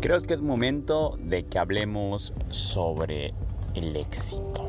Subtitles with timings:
[0.00, 3.34] Creo que es momento de que hablemos sobre
[3.74, 4.66] el éxito.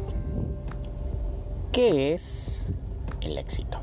[1.71, 2.67] ¿Qué es
[3.21, 3.77] el éxito?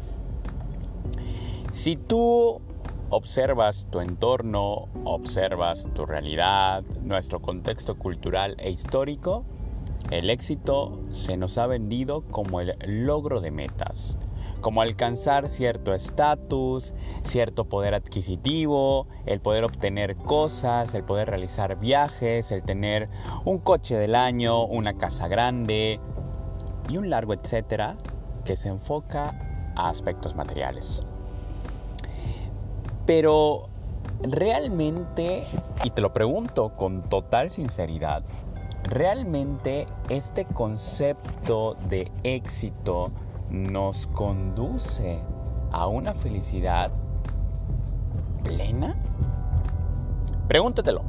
[1.71, 2.61] Si tú
[3.11, 9.45] observas tu entorno, observas tu realidad, nuestro contexto cultural e histórico,
[10.11, 14.19] el éxito se nos ha vendido como el logro de metas,
[14.61, 22.51] como alcanzar cierto estatus, cierto poder adquisitivo, el poder obtener cosas, el poder realizar viajes,
[22.53, 23.09] el tener
[23.45, 26.01] un coche del año, una casa grande
[26.89, 27.97] y un largo etcétera
[28.45, 29.35] que se enfoca
[29.75, 31.03] a aspectos materiales.
[33.05, 33.69] Pero
[34.23, 35.45] realmente,
[35.85, 38.25] y te lo pregunto con total sinceridad,
[38.85, 43.11] realmente este concepto de éxito
[43.51, 45.21] nos conduce
[45.73, 46.91] a una felicidad
[48.43, 48.97] plena?
[50.49, 51.03] Pregúntatelo.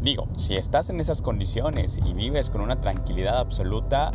[0.00, 4.10] Digo, si estás en esas condiciones y vives con una tranquilidad absoluta,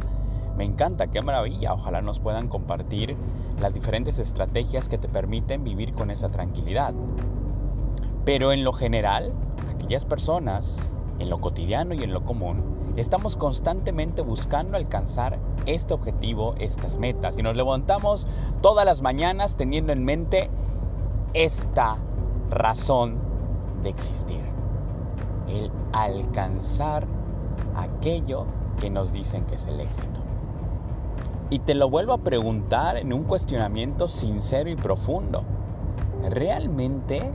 [0.56, 1.74] me encanta, qué maravilla.
[1.74, 3.16] Ojalá nos puedan compartir
[3.62, 6.94] las diferentes estrategias que te permiten vivir con esa tranquilidad.
[8.26, 9.34] Pero en lo general,
[9.74, 16.56] aquellas personas, en lo cotidiano y en lo común, estamos constantemente buscando alcanzar este objetivo,
[16.60, 17.38] estas metas.
[17.38, 18.28] Y nos levantamos
[18.62, 20.50] todas las mañanas teniendo en mente
[21.34, 21.98] esta
[22.50, 23.18] razón
[23.84, 24.42] de existir.
[25.48, 27.08] El alcanzar
[27.76, 28.46] aquello
[28.80, 30.20] que nos dicen que es el éxito.
[31.50, 35.44] Y te lo vuelvo a preguntar en un cuestionamiento sincero y profundo.
[36.30, 37.32] ¿Realmente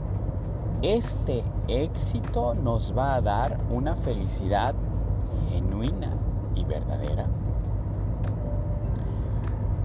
[0.81, 4.75] este éxito nos va a dar una felicidad
[5.55, 6.11] genuina
[6.55, 7.25] y verdadera?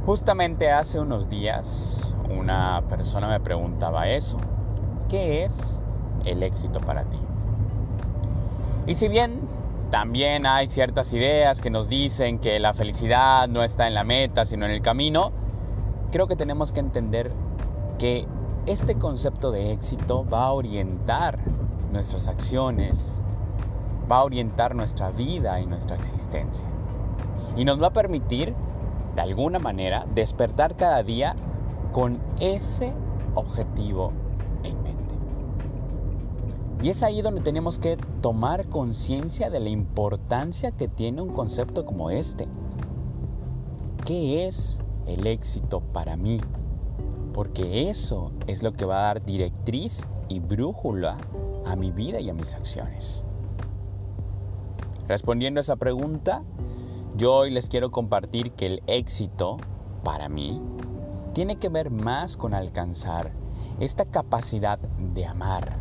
[0.04, 4.36] Justamente hace unos días una persona me preguntaba eso.
[5.08, 5.82] ¿Qué es
[6.24, 7.18] el éxito para ti?
[8.86, 9.40] Y si bien
[9.90, 14.44] también hay ciertas ideas que nos dicen que la felicidad no está en la meta,
[14.44, 15.32] sino en el camino,
[16.12, 17.32] creo que tenemos que entender
[17.98, 18.26] que
[18.66, 21.38] este concepto de éxito va a orientar
[21.92, 23.20] nuestras acciones,
[24.10, 26.66] va a orientar nuestra vida y nuestra existencia.
[27.56, 28.54] Y nos va a permitir
[29.14, 31.34] de alguna manera, despertar cada día
[31.92, 32.92] con ese
[33.34, 34.12] objetivo
[34.62, 35.14] en mente.
[36.82, 41.84] Y es ahí donde tenemos que tomar conciencia de la importancia que tiene un concepto
[41.84, 42.48] como este.
[44.06, 46.40] ¿Qué es el éxito para mí?
[47.34, 51.16] Porque eso es lo que va a dar directriz y brújula
[51.66, 53.24] a mi vida y a mis acciones.
[55.10, 56.44] Respondiendo a esa pregunta,
[57.16, 59.56] yo hoy les quiero compartir que el éxito,
[60.04, 60.62] para mí,
[61.34, 63.32] tiene que ver más con alcanzar
[63.80, 65.78] esta capacidad de amar,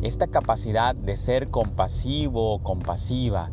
[0.00, 3.50] esta capacidad de ser compasivo o compasiva,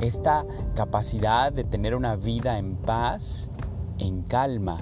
[0.00, 3.50] esta capacidad de tener una vida en paz,
[3.98, 4.76] en calma,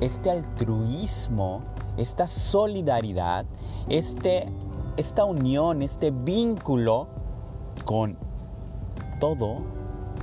[0.00, 1.60] este altruismo,
[1.98, 3.44] esta solidaridad,
[3.90, 4.50] este,
[4.96, 7.08] esta unión, este vínculo
[7.84, 8.26] con
[9.18, 9.58] todo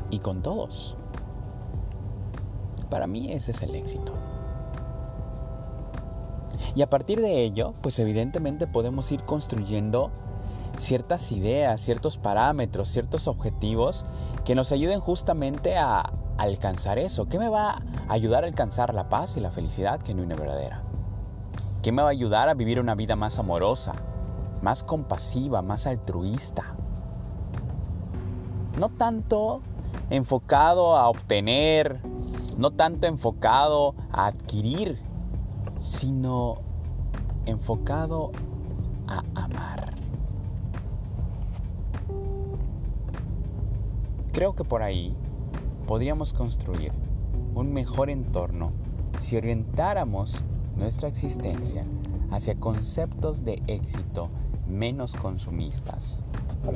[0.10, 0.96] y con todos.
[2.90, 4.14] Para mí ese es el éxito.
[6.76, 10.12] Y a partir de ello, pues evidentemente podemos ir construyendo
[10.78, 14.06] ciertas ideas, ciertos parámetros, ciertos objetivos
[14.44, 17.28] que nos ayuden justamente a alcanzar eso.
[17.28, 20.84] ¿Qué me va a ayudar a alcanzar la paz y la felicidad genuina y verdadera?
[21.82, 23.94] ¿Qué me va a ayudar a vivir una vida más amorosa,
[24.62, 26.76] más compasiva, más altruista?
[28.78, 29.62] No tanto
[30.10, 32.02] enfocado a obtener,
[32.58, 35.00] no tanto enfocado a adquirir,
[35.80, 36.58] sino
[37.46, 38.32] enfocado
[39.08, 39.94] a amar.
[44.34, 45.16] Creo que por ahí
[45.88, 46.92] podríamos construir
[47.54, 48.74] un mejor entorno
[49.22, 50.36] si orientáramos
[50.76, 51.86] nuestra existencia
[52.30, 54.30] hacia conceptos de éxito
[54.68, 56.26] menos consumistas,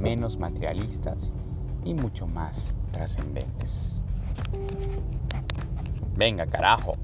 [0.02, 1.34] menos materialistas
[1.84, 4.00] y mucho más trascendentes.
[6.16, 6.96] Venga, carajo.